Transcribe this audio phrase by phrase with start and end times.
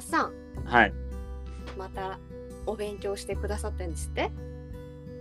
[0.00, 0.32] マさん
[0.64, 0.92] はい。
[1.78, 2.18] また
[2.64, 4.30] お勉強してくださってんですって？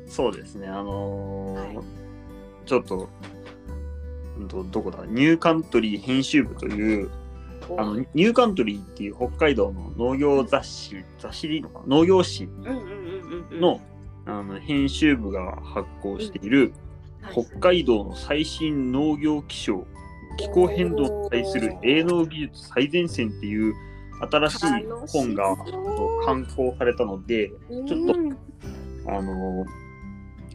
[0.07, 0.67] そうですね。
[0.67, 1.85] あのーはい。
[2.65, 3.09] ちょっと、
[4.37, 5.05] うんとどこだ？
[5.05, 7.09] ニューカントリー編集部という、
[7.77, 11.97] あのニューカントリーっていう北海道の農業雑誌、雑誌でいいのかな？
[11.97, 12.47] 農業誌
[13.51, 13.81] の,、
[14.25, 16.71] あの編集部が発行している、
[17.21, 17.45] はい。
[17.45, 19.85] 北海道の最新農業気象、
[20.37, 23.73] 気候変動に対する営農技術最前線っていう
[24.21, 24.67] 新しい
[25.07, 25.55] 本が
[26.25, 27.49] 刊行されたので、
[27.87, 28.17] ちょっとう。
[28.17, 28.37] ん
[29.07, 29.65] あの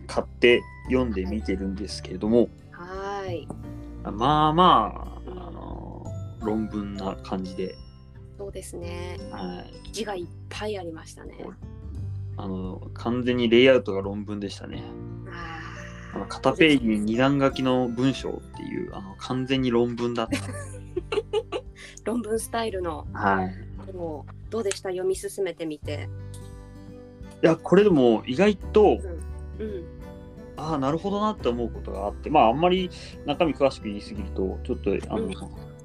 [0.07, 3.49] 買って読んでみてるんですけれども、はーい
[4.13, 6.05] まあまあ、あの
[6.43, 7.75] 論文な感じで、
[8.39, 9.19] そうですね。
[9.31, 11.39] はい、字がいっぱいありましたね。
[12.37, 14.85] あの完全にレイアウトが論文でしたね。
[15.33, 15.65] あ
[16.15, 20.39] あの片ページに二段書きの文章っていうあの完全に論文だった。
[22.05, 23.93] 論文スタイルのはい。
[23.93, 24.91] もうどうでした？
[24.91, 26.09] 読み進めてみて。
[27.43, 28.99] いやこれでも意外と
[29.59, 29.85] うん。
[30.57, 32.89] ああなるほどなって思うことがあってまああんまり
[33.27, 35.35] 中身詳しく言いすぎるとちょっとあの、うん。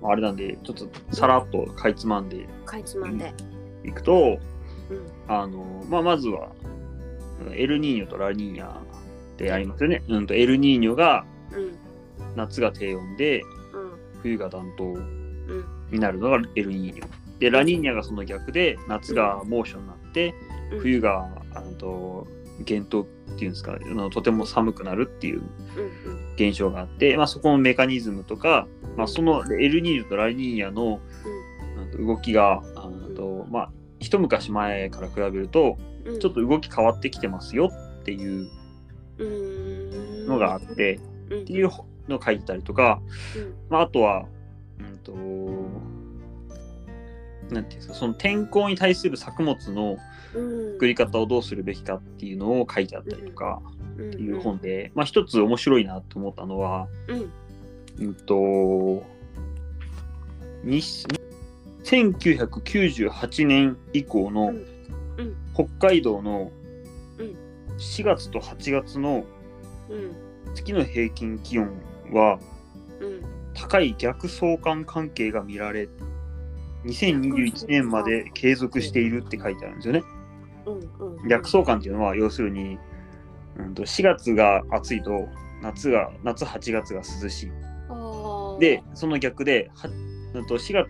[0.10, 3.34] あれなんでちょっとさらっとかいつまんでかいつまんで。
[3.84, 4.38] いくと、
[4.90, 5.08] うん。
[5.28, 6.52] あのまあ、まずは
[7.48, 8.78] うんエルニーニョとラニーニャ
[9.38, 10.04] でありますよね。
[10.08, 11.76] うんとエルニーニョがうん。
[12.36, 13.48] 夏が低温でうん。
[14.22, 14.94] 冬が暖冬。
[14.94, 17.08] うんになるのがエルニーニョ。
[17.40, 20.34] でラニーニャがその逆で夏が猛暑になって
[20.72, 20.80] うん。
[20.80, 22.28] 冬があのと
[22.66, 23.06] 厳冬っ
[23.38, 25.42] ていうんですかあのとても寒くなるっていう
[26.36, 28.68] 現象があって、まあ、そこのメカニズムとか、
[28.98, 31.00] まあ、そのエルニーニョとラニーニャの
[31.98, 36.20] 動きがあのと、まあ、一昔前から比べるとうん。
[36.20, 38.50] ちょっと動き変わってきてますよっていう
[39.18, 40.28] うん。
[40.28, 41.42] のがあって、うん。
[41.42, 41.70] っていう
[42.08, 43.02] のを書いてたりとか、
[43.36, 43.54] うん。
[43.70, 44.26] まあ、あとは、
[44.80, 45.14] うんと、
[47.52, 49.98] なんていうんですか、その天候に対する作物の
[50.36, 50.74] うん。
[50.74, 53.62] 作り方をどうするべきかっていうのを書いてあったりとか
[53.98, 54.10] うん。
[54.10, 57.32] っていう本で、まあ一つ面白いなと思ったのは、うん。
[58.06, 59.04] うんと、
[60.64, 60.82] に
[61.84, 64.54] 1998年以降の
[65.54, 66.52] 北海道の
[67.18, 67.36] うん。
[67.78, 69.26] 4月と8月の
[69.90, 70.16] うん。
[70.54, 71.72] 月の平均気温
[72.14, 72.40] は
[73.02, 73.22] うん。
[73.54, 75.90] 高い逆相関関係が見られ
[76.86, 80.04] 2021年まで継続しているって書いてあるんですよね。
[80.66, 82.78] うんうん逆相関っていうのは要するに、
[83.58, 85.28] うん、と4月が暑いと
[85.62, 87.52] 夏が夏8月が涼しい。
[88.60, 89.90] でその逆では
[90.34, 90.90] うんと4月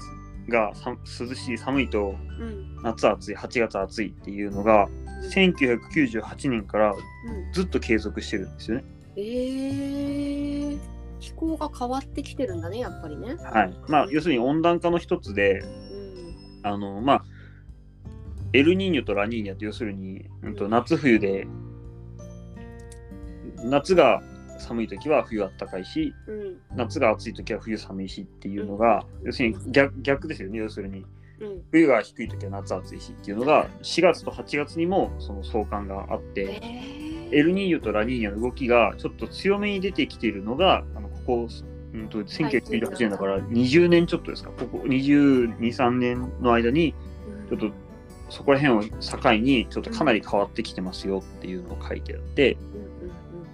[0.50, 4.88] がさ涼しい寒いとうん夏暑い8月暑いっていうのが
[5.34, 8.84] 1998年からうんずっと継続してるんですよね。
[9.16, 10.80] えー、
[11.20, 13.36] 気候が変わってきてるんだねやっぱりね。
[13.36, 13.74] はい。
[13.88, 16.60] まあ要するに温暖化の一つでうん。
[16.64, 17.26] あのまあ
[18.54, 21.48] エルニーニョとラニーニャって要するに、うん、と夏冬で
[23.64, 24.22] 夏が
[24.60, 26.58] 寒い時は冬あったかいしうん。
[26.76, 31.06] 夏が暑い時は冬寒いしっていうのが、要するに逆逆ですよね要するに。
[31.40, 31.64] うん。
[31.72, 37.68] 冬が低い時は夏暑いしっていうのが4月と8月にもその相関があって、えエルニー。
[37.68, 41.50] ニョとラニーニャの動きがちょっと強めに出てきているのがあのここ、
[41.94, 44.50] うん、と1998年だから20年ちょっとですか？
[44.50, 46.96] ここ22、3年の間に
[47.50, 47.72] ちょっと
[48.30, 52.58] そこら辺を境にちょっとかなり変わってきてますよっていうのを書いてあって、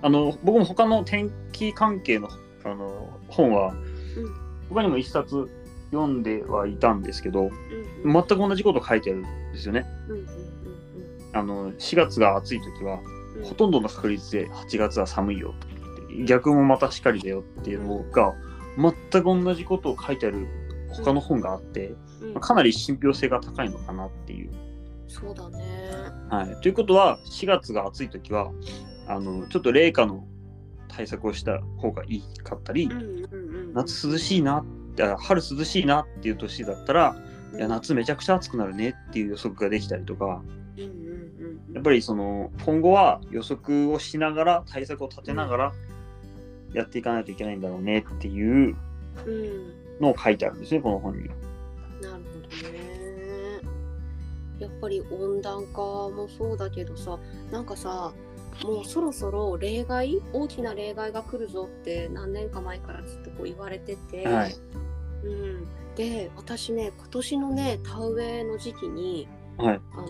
[0.02, 2.30] あの僕も他の天気関係の
[2.64, 3.80] あの本はうん。
[4.70, 5.50] 他にも一冊
[5.92, 7.52] 読んではいたんですけど
[8.04, 9.86] うん全く同じこと書いてあるんですよね。
[11.34, 13.00] あの4月が暑い時は
[13.44, 15.75] ほとんどの確率で8月は寒いよって
[16.24, 18.34] 逆もまたしかりだよっていうのが
[18.78, 20.48] 全く同じことを書いてある
[20.92, 22.34] 他の本があってうん。
[22.34, 24.52] まあかなり信憑性が高いのかなっていう。
[25.08, 25.64] そうだね。
[26.30, 28.52] はい、ということは4月が暑い時は
[29.08, 30.26] あのちょっと冷夏の
[30.88, 34.64] 対策をした方がいいかったり、うんうんうん夏涼しいな
[35.20, 37.14] 春涼しいなっていう年だったら
[37.54, 40.42] いや夏めちゃくちゃ暑くなるねっていう予測ができたりとか
[40.78, 40.90] うんうん
[41.68, 41.74] うん。
[41.74, 45.74] やっぱりその今後は予測をしながら対策を立てながら
[46.76, 48.76] やっていかないといけないんだろうねっていう
[49.26, 51.28] うんのを書いてあるんですねこの本に。
[51.28, 51.38] なる
[52.02, 52.86] ほどね。
[54.60, 57.18] やっぱり温暖化もそうだけどさ
[57.52, 58.14] なんかさ
[58.64, 64.56] もうそろそろ例外大きな例外が来るぞって何年か前からずっとこう言われてて、はい
[65.24, 70.10] うん、で私ね今年のね田植えの時期にはい、あの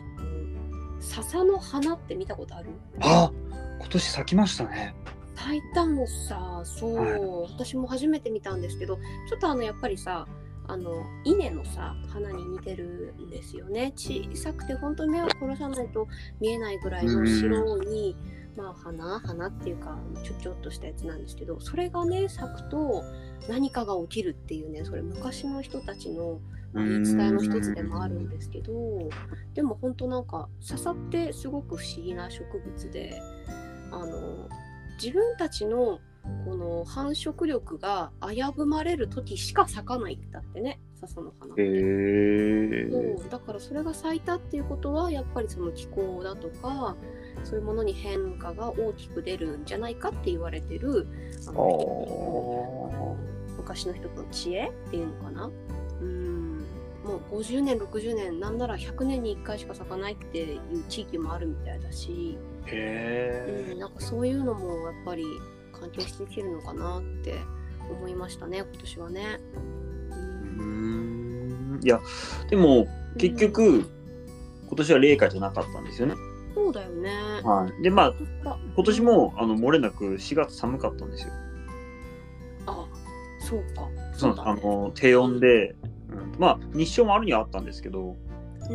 [1.00, 2.72] 笹の花って見たことある？
[3.00, 3.32] あ
[3.80, 4.96] 今年咲きましたね。
[5.36, 7.18] 咲いたのさそう、は
[7.48, 7.52] い。
[7.52, 10.28] 私も初めて見たんですけどちょっとあのやっぱりさ
[10.68, 13.94] あの稲のさ花に似てるんですよね。
[13.96, 16.08] 小さくて本当に目を殺さないと
[16.40, 18.16] 見えないぐらいの白い、
[18.58, 23.04] まあ花花っていうかちょちょっとしたやつなんですけどそれがね咲くと
[23.48, 26.40] 何かが起きるっていうねそれ昔の人たちの
[26.74, 28.74] まあ言い伝えの一つでもあるんですけど
[29.54, 33.22] でも本当なんか笹ってすごく不思議な植物で
[33.92, 34.50] あの
[35.02, 36.00] 自分たちの
[36.46, 41.62] この繁殖力が危ぶまれる時しか咲かないんだってね笹の花って。
[41.62, 46.96] へえそうだからそれが咲いたっていうことはやっぱりその気候だとか
[47.44, 51.08] そういうものに変化が大きく出るんじゃないかって言われてる
[51.48, 53.26] ああのー。
[53.58, 55.52] 昔の人の知恵っていうのかな。
[56.02, 56.58] うん。
[57.04, 65.26] もう50年60年なんなら100年に1回しか咲かないっていう地域もあるみたいだし、へうん、なんかそういうのもやっぱり
[65.72, 67.36] 関係してきてるのかなって
[67.90, 69.40] 思いましたね今年はね。
[69.52, 71.80] うえうん。
[71.80, 72.00] んいや
[72.50, 73.90] でも結局、
[74.68, 76.16] 今年は冷夏じゃなかったんですよね。
[76.54, 77.12] そうだよね。
[77.44, 78.14] はい、でま
[78.46, 81.34] あ今年もあの漏れなく4月寒かったんですよ。
[82.68, 82.88] あ
[83.40, 83.88] そうか。
[84.14, 84.52] そうだね。
[84.52, 85.76] あの低温で、
[86.10, 88.16] うん、まあ日照もあるにはあったんですけど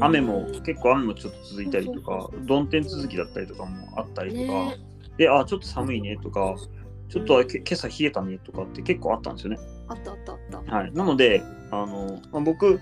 [0.00, 6.54] 雨もうん結構雨もちょっと続いたりとか曇天続きだったりとかもあったりとか、ねであちょっと寒いねとか
[7.10, 9.58] ちょっとけ今朝冷えたねとかって結構あったんですよね。
[9.88, 10.76] あったあったあった。
[10.76, 12.80] はい、なのであの、まあ、僕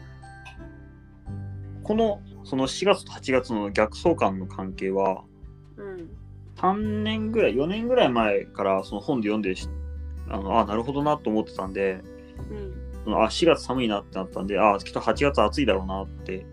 [1.82, 5.24] このその4月と8月の逆相関の関係は
[5.76, 6.10] うん。
[6.56, 9.68] 3年ぐらい4年ぐらい前からその本で読んでし
[10.28, 12.02] あのあなるほどなと思ってたんで
[12.50, 13.02] うん。
[13.04, 16.46] そのあ4月寒いなってなったんであきっと8月暑いだろうなって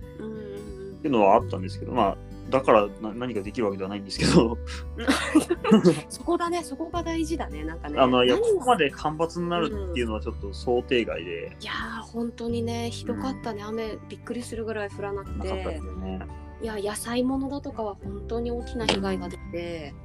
[1.09, 2.17] うんうんいうのはあったんですけどまあ
[2.49, 4.57] だからな何かできるわけではないんですけど
[4.97, 5.05] うん。
[6.09, 7.99] そこだね、そこが大事だね、なんかね。
[7.99, 16.19] あのいやここまで干ばつになるっていうのはちょっと想定外でいやー、本当にね、ひどかったね、雨びっくりするぐらい降らなくなかったでてね。
[16.61, 19.95] いや、野菜物だとかは本当に大きな被害が出て。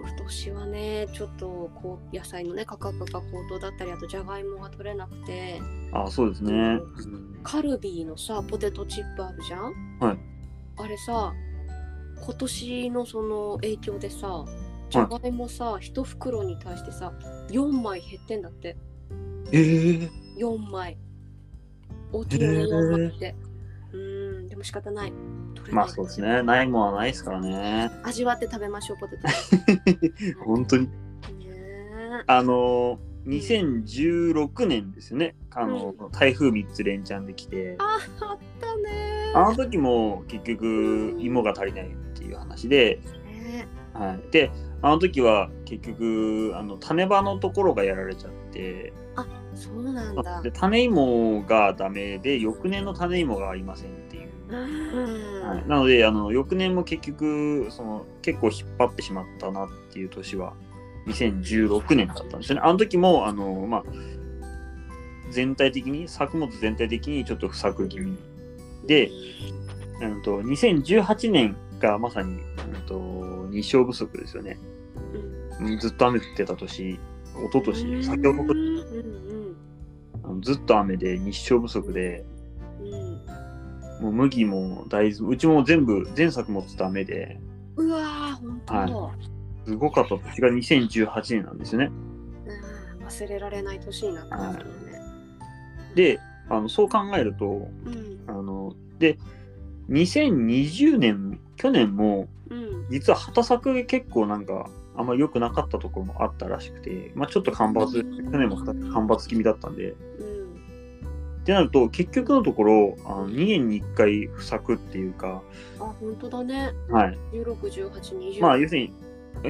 [0.00, 5.60] 今年はね、ちょっとこう野菜のね価格が高騰だったり、あとじゃがいもが取れなくて。
[5.92, 6.80] あそうですね。
[7.42, 10.18] カルビーのさポテトチップあるじゃん、はい、
[10.76, 11.32] あれさ
[12.20, 14.44] 今年のその影響でさ
[14.90, 17.12] じゃがいもさ、一袋に対してさ
[17.50, 18.76] 4枚減ってんだって。
[19.52, 20.98] えー、4枚。
[22.12, 22.68] 大きいよねへー。
[22.68, 23.34] 4枚って。
[23.92, 24.48] うーん。
[24.48, 25.12] でも仕方ない
[25.70, 26.42] まあそうですね。
[26.42, 27.90] ないものはないですからね。
[28.02, 29.28] 味わって食べましょうポテト。
[30.44, 30.86] 本当に。
[30.86, 30.90] ね
[32.26, 35.34] あの2016年ですよね。
[35.50, 39.32] あの、台風3つ連チャンで来て、ああったね。
[39.34, 43.00] あの時も結局芋が足りないっていう話で、
[43.42, 44.50] ねはい、で、
[44.80, 48.94] あの時は結局あの種場のところがやられちゃって、
[49.58, 50.40] そうなんだ。
[50.40, 54.07] で種芋がダメで翌年の種芋がありません
[54.50, 60.54] はい、なのであの翌年も結局その結構引っ張ってしまったなっていう年は
[61.06, 62.62] 2016年だったんですよね。
[62.64, 63.84] あの時もあの、まあ、
[65.30, 68.16] 全体的に作物全体的にちょっと不作気味。
[68.86, 69.10] で、
[70.00, 74.58] うん、と2018年がまさに、うん、と日照不足ですよね。
[75.80, 76.98] ずっと雨降ってた年、一
[77.52, 78.46] 昨年、先ほどうん
[80.24, 82.24] うんずっと雨で日照不足で、
[84.00, 87.40] もう麦も大豆、うちも全部、全作物ダメで、
[87.76, 88.74] うわー、本当。
[88.74, 89.14] だ、は
[89.66, 90.16] すごかった。
[90.18, 91.86] 年が2018年なんですよね。
[91.86, 92.08] うん
[93.08, 95.02] 忘れられない年になったんですけどね。
[95.94, 97.46] で、あのそう考えると、
[97.86, 99.18] うん、あの、で、
[99.88, 108.30] 2020年、去年も、うん、実は畑作が結構なんか、あんまり良くなかったところもあったらしくて、まあちょっと干ばつ、うん。
[108.30, 109.96] 去年も干ばつ気味だったんで、うん、
[111.48, 115.42] ってなると、結局のところ、あの2年に1回不作っていうか、
[115.80, 116.74] あ、本当だね。
[116.90, 117.18] はい。
[117.32, 118.42] 16、18、20。
[118.42, 118.92] まあ、要するに、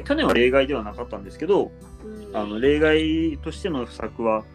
[0.05, 1.71] 去年は例外ではなかったんですけど、
[2.05, 4.45] うん、あの例外としての不作は、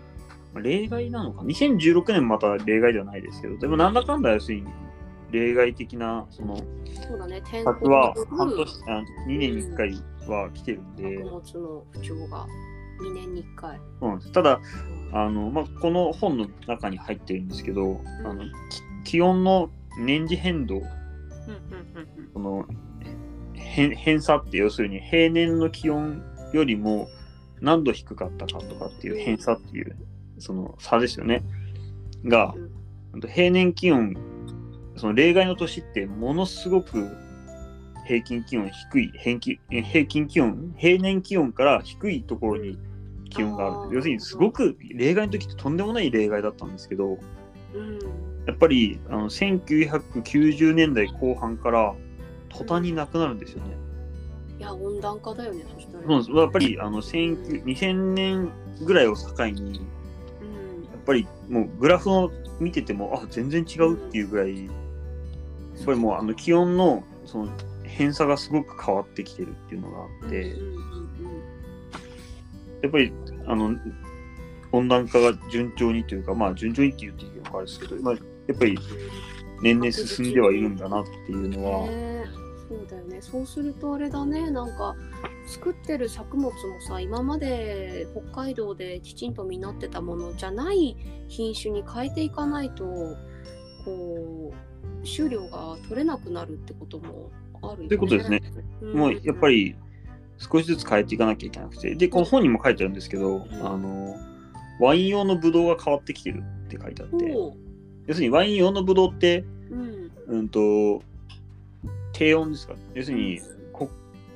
[0.55, 4.67] まあ例外なのか、2016年また例外ではないですけど、でもなんだかんだ要するに、
[5.31, 9.93] 例外的なそのそうだね、天作は候半年あ2年に1回
[10.29, 12.47] は来てるんで、作物の不調が
[13.01, 13.81] 2年に1回。
[14.01, 14.61] そうなんただ
[15.13, 18.45] あの、まあ、この本の中に入ってるんですけど、あの
[19.05, 20.95] き気温の年次変動、うんうんうん
[22.33, 22.67] この
[23.55, 26.23] 変偏差って要するに平年の気温
[26.53, 27.09] よりも
[27.61, 29.97] 何度低かったかとかっていう偏差っていう
[30.39, 31.43] その差ですよね。
[32.25, 32.55] が
[33.13, 34.17] うん、平年気温、
[34.97, 37.17] その例外の年ってものすごく
[38.07, 42.79] 平均気温低い、平均平均気温、平年気温から低いところに
[43.31, 43.95] 気温がある。
[43.97, 47.19] 要するにすごく例外の時ってとんでもない例外だったんですけど、
[47.75, 47.99] うん。
[48.47, 51.95] やっぱりあの1990年代後半から
[52.51, 53.77] 途端になくなるんですよね。
[54.59, 56.23] いや温暖化だよねそしたら。
[56.23, 58.53] そうやっぱりあの19 2000年
[58.85, 60.85] ぐらいを境にやうん。
[60.85, 62.31] っぱりもうグラフを
[62.61, 64.71] 見ててもあ全然違うっていうぐらいや
[65.83, 67.49] っぱりもうあの気温のその
[67.95, 70.57] 偏差がすごく変わってきてるっていうのがあって、
[72.83, 73.13] やっぱり
[73.47, 73.77] あの
[74.73, 78.21] 温暖化が順調にというかまあ順調にって言っていいのかあれですけど、まあ、や
[78.55, 78.79] っぱり
[79.63, 82.15] 年々進んではいるんだなっていうのは、ね
[82.69, 83.21] そうだよね。
[83.21, 84.51] そうするとあれだね。
[84.51, 84.97] なんか
[85.47, 90.97] 作ってる作物もさ今まで北海道できちんと実ってたものじゃない
[91.29, 92.85] 品種に変えていかないと
[93.85, 97.31] こう収量が取れなくなるってことも
[97.63, 97.89] あるよね。
[97.89, 98.41] ということですね。
[98.95, 99.77] もうやっぱり、り
[100.39, 101.95] 少しずつ変えていかなきゃいけなくて。
[101.95, 104.17] でこの本にも書いてあるんですけど、あの
[104.81, 107.15] ワイン用のブドウが変わってきてるって書いてあって。
[108.07, 110.11] 要するにワイン用のブドウってうん。
[110.27, 111.03] うんと
[112.13, 112.75] 低温ですか？
[112.95, 113.41] 要するに
[113.73, 113.91] こ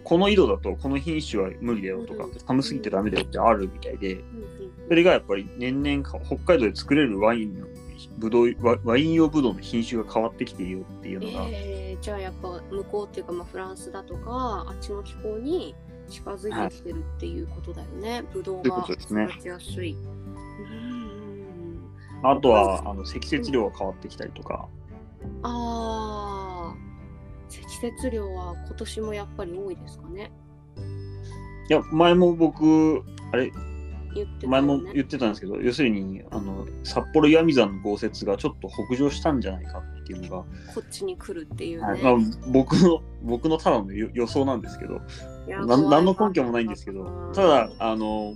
[0.04, 2.32] この色だとこの品種は無理だよとかうん。
[2.46, 4.22] 寒すぎてダメだよってあるみたいで。
[4.88, 7.66] それがやっぱり年々か北海道で作れるワインの
[8.16, 15.74] ブドウワワイン用ブドウの品種が変わってきているよっていうのが、えーじゃあやっぱ向こうっていうか、まあ、フランスだとかあっちの気候に
[16.08, 19.28] 近づいてきてるっていうことだよね、ブドウというがことですね。
[19.30, 19.92] 育ちやすい。
[19.92, 20.98] うん
[22.22, 24.68] あとはあの積雪量が変わってきたりとか、
[25.42, 26.74] ああ
[27.48, 30.32] 積雪量は今年もやっぱり多いですかね。
[31.70, 33.52] いや前も僕あれ
[34.24, 34.92] 言ってたよ前もね。
[34.94, 40.44] 言ってたんですけど要するにあの札幌岩見沢の豪雪がちょっと北上したんじゃないかっていうのが、
[40.74, 41.86] こっちに来るっていうね。
[41.86, 42.14] はいまあ、
[42.48, 45.00] 僕の僕のただの予予想なんですけど
[45.66, 48.34] 何の根拠もないんですけどうんただあの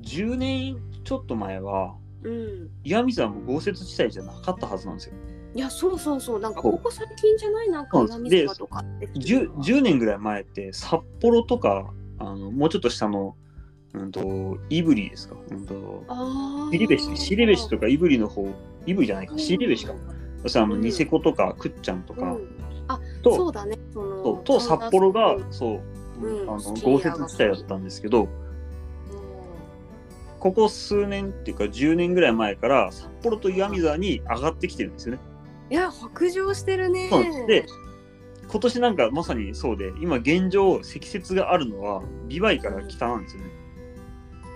[0.00, 5.14] 10年ちょっと前はうん、岩見沢も豪雪地帯じゃなかったはずなんですよ。
[5.54, 6.40] いやそうそうそう。
[6.40, 7.70] なんかここ最近じゃない？
[7.70, 9.06] なんか岩見沢とかって。
[9.08, 13.36] 聞く 10, 10年ぐらい前って札幌とかあのもうちょっと下の、
[13.94, 18.42] うん、と胆振ですか、うん、とあ尻べし尻べしとか胆振の方
[18.86, 19.38] 胆振じゃないか。
[19.38, 19.94] 尻べしか。
[20.42, 20.80] そしたらあのうん。
[20.82, 22.22] ニセコとかクッチャンとか。
[22.22, 22.48] うん、
[22.88, 23.78] あと,、そうだね。
[23.92, 25.80] そうと札幌がうんそ
[26.20, 26.50] う、うん。
[26.50, 28.28] あの豪雪地帯だったんですけど
[30.38, 35.20] ここ数年っていうか10年ぐらい前から札幌と岩見沢に上がってきてるんですよね。
[35.70, 37.10] いや北上してるね。
[37.46, 37.66] で
[38.50, 43.50] 今年なんかまさにそうで今現状積雪があるのは美唄から北なんですよね。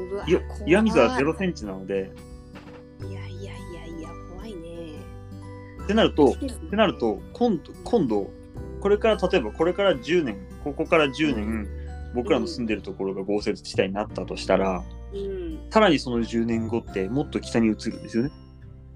[0.04, 0.26] うわ
[0.66, 2.10] 岩見沢0センチなので。
[3.00, 4.92] いやいやいやいや怖いね。
[5.82, 6.36] ってなるとっ
[6.70, 8.30] てなると今度今度
[8.80, 11.68] これから例えばこれから10年ここから10年
[12.14, 15.58] 僕らの住んでるところが豪雪地帯になったとしたらうん。
[15.70, 18.30] さらにその10年後ってもっと北に移るんですよね。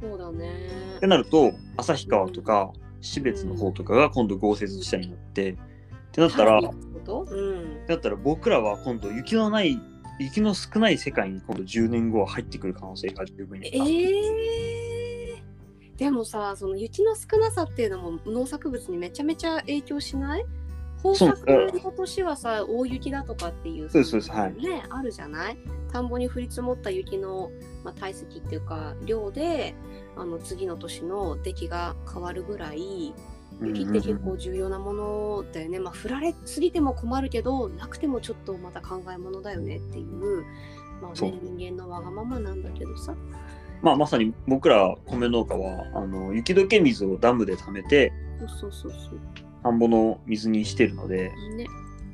[0.01, 0.69] そうだね。
[0.99, 2.71] ってなると旭川とか
[3.01, 5.57] 標別の方とかが今度豪雪地帯になってっ
[6.13, 7.27] てなったらってこと？
[7.31, 7.87] うん。
[7.87, 9.81] だったら僕らは今度雪のない
[10.19, 13.77] 雪の少ない世界に今度10年後は入ってくる可能性が十分にある。
[13.79, 20.45] えー、でもさその雪の少なさっていうのも農作物にめちゃめちゃ影響しない？
[21.05, 24.55] 豊作の年はさ大雪だとかっていうそうですそうですはい。
[24.55, 25.59] ねあるじゃない？
[25.93, 27.51] 田んぼに降り積もった雪の、
[27.85, 29.75] まあ、体積っていうか量で
[30.17, 33.15] あの次の年の出来が変わるぐらい
[33.61, 40.45] 雪って結構重要なものだよね、まあ降られすぎても困るけどなくてもちょっとまた考えものだよねっていう、
[41.01, 43.15] まあね、人間のわがままなんだけどさ。
[43.83, 49.11] まあ、まさに僕ら米農家はあの雪解け水をダムで貯めてそうそうそうそ
[49.63, 51.67] 田んぼの水にしてるのでうね、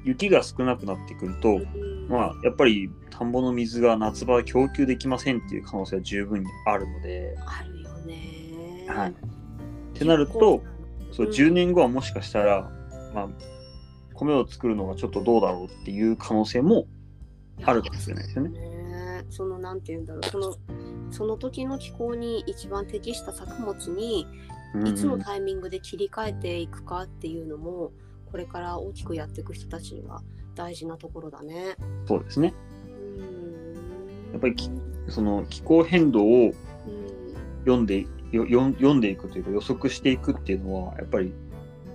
[0.04, 2.08] 雪が少なくなってくると、うん。
[2.08, 8.86] まあ、やっぱり田んぼの水が夏場は供給できませんっていう可能性は十分にあるので、あるよね。
[8.88, 9.14] はい、っ
[9.94, 10.62] てなると
[11.12, 12.70] そううん10年後はもしかしたら、
[13.14, 13.28] まあ、
[14.14, 16.86] 米を作るのがちょっとどうだろうっていう可能性も
[17.64, 18.50] あるかもしれないですよね。
[18.50, 20.56] ねそのなんて言うんだろうその
[21.10, 24.26] その時の気候に一番適した作物に
[24.74, 27.92] うんいつのタイミングで切り替えていくかっていうのも
[28.30, 30.22] これから大きくやっていく人たちには
[30.54, 31.76] 大事なところだね。
[32.06, 32.54] そうですね。
[32.86, 34.70] うんやっぱりき
[35.08, 36.54] その気候変動をうん
[37.64, 41.32] 読んでよ読んでいくというか予測していくっていうのはやっぱり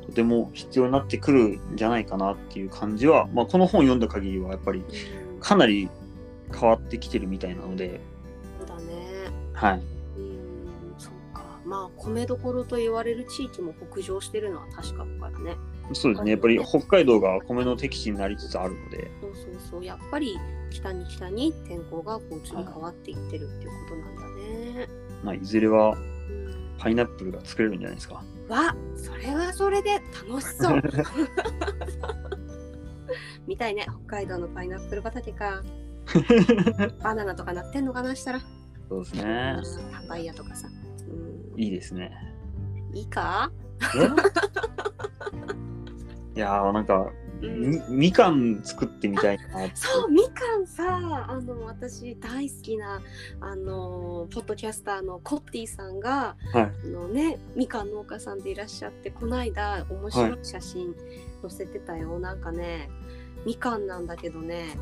[0.06, 5.90] とても必要になってくるんじゃないかなっていう感じは、まあ、この本読んだ限りはやっぱりうんかなり
[6.52, 8.00] 変わってきてるみたいなので、
[8.60, 9.30] そうだね。
[9.54, 9.82] はい、
[10.18, 11.44] うんそうか。
[11.66, 15.56] まあ米どころと言われる地域も北上してるのは確かだからね。
[15.94, 19.86] そうですねやっぱり北海道が米の適地になりつつあるので、そうそうそう。
[19.86, 20.38] やっぱり
[20.70, 24.88] 北に北に天候がこう移り変わっていってるっていうことなんだね。
[25.24, 26.17] うまあ、いずれはうん
[26.78, 28.24] パイナップルが作れるんじゃないですか？
[28.50, 30.82] わそれはそれで楽しそう。
[33.48, 33.86] 見たいね。
[34.08, 35.64] 北海道のパイナップル畑か。
[37.04, 38.40] バナナとかなってんのかなしたら。
[38.90, 39.58] そうですね。
[39.92, 40.68] パパイヤとかさ、
[41.10, 42.12] うん、いいですね。
[42.94, 43.52] いいか？
[46.36, 49.44] いやーなんか、うんみみかん作ってみたいな。
[49.76, 53.02] そうみかんさあの私大好きな
[53.40, 56.64] あのポッドキャスターのコッティさんがはい。
[56.64, 60.96] あのねみかん農家さんでいらっしゃってこの間面白い写真
[61.42, 62.90] 載せてたよ、なんかね
[63.46, 64.78] みかんなんだけどね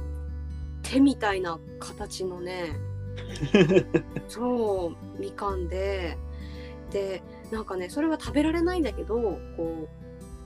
[0.84, 2.76] 手みたいな形のね
[4.28, 6.18] そうみかんで
[6.92, 7.22] で
[7.52, 9.16] なんかねそれは食べられないんだけど
[9.58, 10.05] こう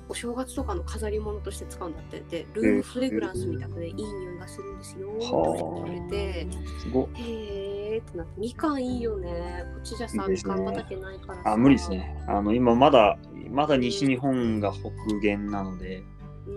[0.09, 2.21] お正月とかの飾り物として使うんだって。
[2.21, 5.07] でルームフレグランスみたくでいい匂いがするんですよ。
[5.07, 6.45] っては言って。
[6.45, 8.41] くれてへーってなって。
[8.41, 9.65] みかんいいよね。
[9.75, 11.53] こっちじゃさみかん畑ないからさ。
[11.53, 12.17] あ、無理ですね。
[12.27, 13.17] あの、今まだ、
[13.51, 14.89] まだ西日本が北
[15.21, 16.03] 限なので、
[16.47, 16.51] う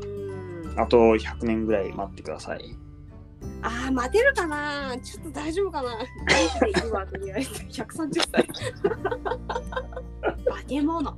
[0.75, 0.81] ん。
[0.81, 2.77] あと100年ぐらい待ってください。
[3.61, 4.97] あー待てるかな。
[5.03, 5.91] ちょっと大丈夫かな。
[5.99, 6.07] 元
[6.55, 7.51] 気でいるわとりあえず。
[7.83, 8.49] 130歳。
[10.47, 11.17] 化け物